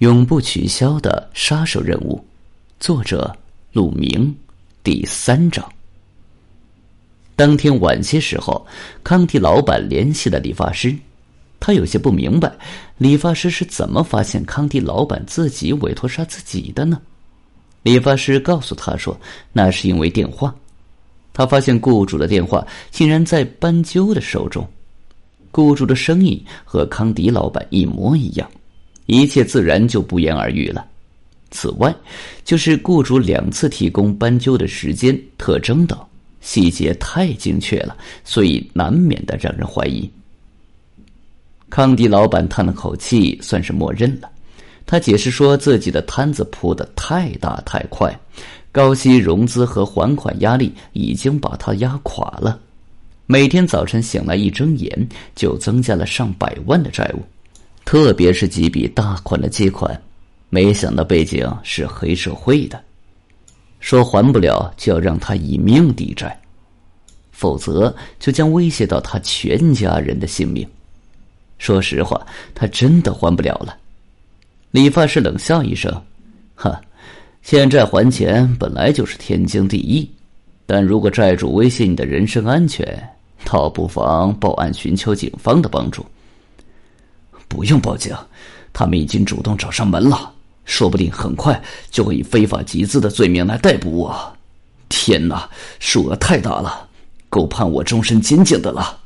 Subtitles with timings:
[0.00, 2.24] 永不取消的杀手任务，
[2.78, 3.36] 作者
[3.70, 4.34] 陆明，
[4.82, 5.62] 第三章。
[7.36, 8.66] 当天晚些时候，
[9.04, 10.96] 康迪老板联系了理发师，
[11.60, 12.50] 他有些不明白，
[12.96, 16.98] 理发师是怎么发现康迪老板自己委托杀自己的呢？
[17.82, 19.14] 理发师告诉他说，
[19.52, 20.54] 那是因为电话，
[21.34, 24.66] 他发现雇主的电话竟然在斑鸠的手中，
[25.50, 28.50] 雇主的声音和康迪老板一模一样。
[29.10, 30.86] 一切自然就不言而喻了。
[31.50, 31.92] 此外，
[32.44, 35.98] 就是雇主两次提供斑鸠的时间、特征等
[36.40, 40.08] 细节太精确了，所以难免的让人怀疑。
[41.68, 44.30] 康迪老板叹了口气，算是默认了。
[44.86, 48.16] 他解释说，自己的摊子铺的太大太快，
[48.70, 52.60] 高息融资和还款压力已经把他压垮了。
[53.26, 57.22] 每天早晨醒来一睁眼，就增加了上百万的债务。
[57.90, 60.00] 特别是几笔大款的借款，
[60.48, 62.80] 没想到背景是黑社会的，
[63.80, 66.40] 说还不了就要让他以命抵债，
[67.32, 70.64] 否则就将威胁到他全家人的性命。
[71.58, 73.76] 说实话，他真的还不了了。
[74.70, 75.92] 理发师冷笑一声
[76.54, 76.80] ：“哈，
[77.42, 80.08] 欠债还钱本来就是天经地义，
[80.64, 82.86] 但如果债主威胁你的人身安全，
[83.44, 86.06] 倒不妨报案寻求警方的帮助。”
[87.50, 88.16] 不用报警，
[88.72, 90.32] 他们已经主动找上门了，
[90.64, 94.36] 说不定很快就会以非法集资的罪名来逮捕我。
[94.88, 96.88] 天哪，数额太大了，
[97.28, 99.00] 够判我终身监禁的了。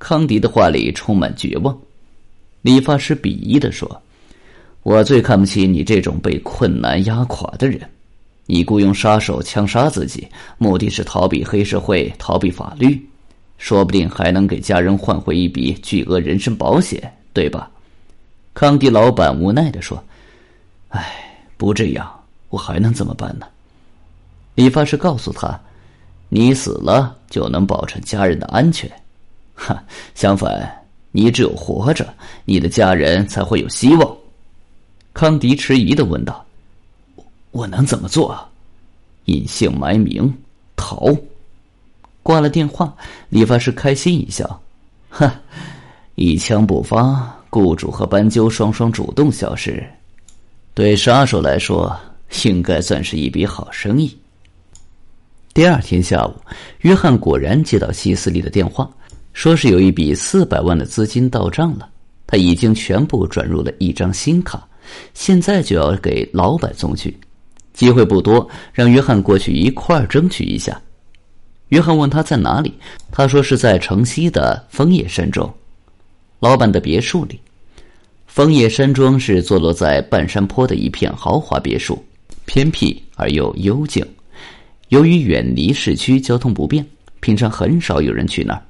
[0.00, 1.78] 康迪的话里充满绝望。
[2.62, 4.02] 理发师鄙夷的说
[4.82, 7.80] ：“我最看不起你这种被困难压垮的人。
[8.46, 10.26] 你雇佣杀手枪杀自己，
[10.58, 13.00] 目的是逃避黑社会，逃避法律，
[13.58, 17.00] 说不定还能给家人换回一笔巨额人身保险。”
[17.32, 17.70] 对吧？
[18.52, 20.02] 康迪老板无奈的说
[20.90, 23.46] ：“哎，不这样，我还能怎么办呢？”
[24.56, 25.58] 理发师告诉他
[26.28, 28.90] ：“你死了就能保证家人的安全。
[29.54, 29.82] 哈，
[30.14, 30.68] 相反，
[31.12, 32.12] 你只有活着，
[32.44, 34.16] 你的家人才会有希望。”
[35.14, 36.44] 康迪迟疑的问道
[37.52, 38.36] ：“我能怎么做？
[39.26, 40.36] 隐姓埋名
[40.74, 41.16] 逃？”
[42.22, 42.94] 挂了电话，
[43.28, 44.60] 理发师开心一笑
[45.08, 45.32] ：“哈。”
[46.22, 49.82] 一枪不发，雇主和斑鸠双双主动消失，
[50.74, 51.98] 对杀手来说
[52.44, 54.14] 应该算是一笔好生意。
[55.54, 56.34] 第二天下午，
[56.80, 58.86] 约翰果然接到希斯利的电话，
[59.32, 61.88] 说是有一笔四百万的资金到账了，
[62.26, 64.68] 他已经全部转入了一张新卡，
[65.14, 67.18] 现在就要给老板送去，
[67.72, 70.78] 机会不多，让约翰过去一块儿争取一下。
[71.68, 72.74] 约翰问他在哪里，
[73.10, 75.50] 他说是在城西的枫叶山庄。
[76.40, 77.38] 老板的别墅里，
[78.26, 82.02] 枫叶山庄是坐落在半山坡的一片豪华别墅，
[82.46, 84.02] 偏僻而又幽静。
[84.88, 86.84] 由于远离市区，交通不便，
[87.20, 88.62] 平常很少有人去那儿。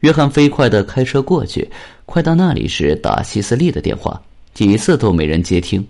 [0.00, 1.70] 约翰飞快的开车过去，
[2.06, 4.20] 快到那里时打希斯利的电话，
[4.52, 5.86] 几次都没人接听。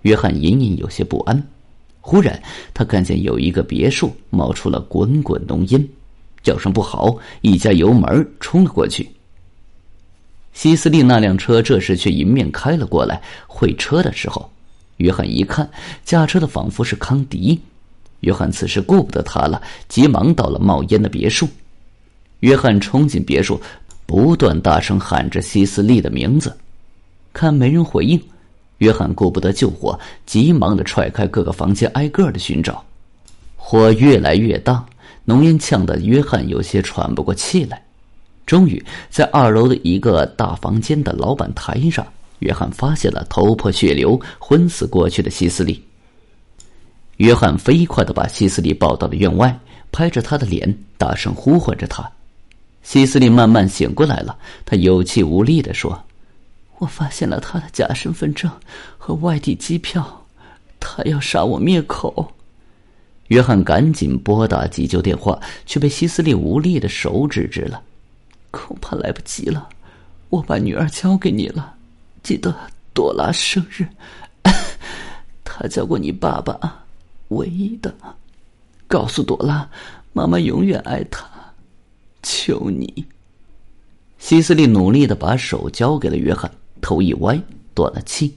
[0.00, 1.46] 约翰隐隐有些不安。
[2.00, 2.42] 忽然，
[2.72, 5.86] 他看见有一个别墅冒出了滚滚浓烟，
[6.42, 9.06] 叫声不好，一加油门冲了过去。
[10.54, 13.20] 希斯利那辆车这时却迎面开了过来。
[13.46, 14.50] 会车的时候，
[14.96, 15.68] 约翰一看，
[16.04, 17.60] 驾车的仿佛是康迪。
[18.20, 21.46] 约翰此时顾不得他了，急忙到了冒烟的别墅。
[22.40, 23.60] 约翰冲进别墅，
[24.06, 26.56] 不断大声喊着希斯利的名字。
[27.32, 28.18] 看没人回应，
[28.78, 32.82] 约翰顾不得救火，急忙的踹开各个房间，挨个的寻找。
[33.56, 34.86] 火越来越大，
[35.24, 37.83] 浓烟呛得约翰有些喘不过气来。
[38.46, 42.06] 终于，在二楼的一个大房间的老板台上，
[42.40, 45.82] 约翰发现了头破血流、昏死过去的希斯利。
[47.18, 49.58] 约翰飞快的把希斯利抱到了院外，
[49.92, 52.10] 拍着他的脸，大声呼唤着他。
[52.82, 56.04] 希斯利慢慢醒过来了，他有气无力的说
[56.78, 58.50] ：“我发现了他的假身份证
[58.98, 60.26] 和外地机票，
[60.78, 62.30] 他要杀我灭口。”
[63.28, 67.80] 约翰赶紧拨打急救电话，却被希斯利无力的手制止了。
[68.54, 69.68] 恐怕来不及了，
[70.28, 71.74] 我把女儿交给你了，
[72.22, 72.54] 记得
[72.94, 73.84] 朵拉生日，
[75.42, 76.84] 她叫过你爸爸，
[77.28, 77.92] 唯一的，
[78.86, 79.68] 告诉朵拉，
[80.12, 81.26] 妈妈永远爱她，
[82.22, 83.04] 求你。
[84.18, 86.48] 希斯利努力的把手交给了约翰，
[86.80, 87.38] 头一歪，
[87.74, 88.34] 断了气。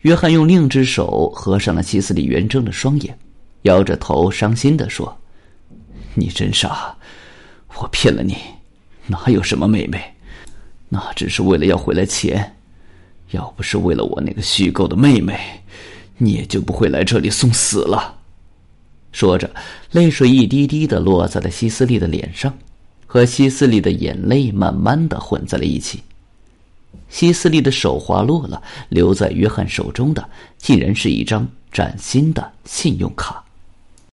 [0.00, 3.16] 约翰用另一只手合上了希斯利圆睁的双眼，
[3.62, 5.16] 摇着头伤心的说
[6.14, 6.96] ：“你真傻，
[7.76, 8.36] 我骗了你。”
[9.06, 10.02] 哪有什么妹妹？
[10.88, 12.56] 那只是为了要回来钱。
[13.30, 15.38] 要不是为了我那个虚构的妹妹，
[16.18, 18.18] 你也就不会来这里送死了。”
[19.10, 19.50] 说着，
[19.90, 22.52] 泪水一滴滴的落在了西斯利的脸上，
[23.06, 26.02] 和西斯利的眼泪慢慢的混在了一起。
[27.08, 30.28] 西斯利的手滑落了，留在约翰手中的
[30.58, 33.42] 竟然是一张崭新的信用卡。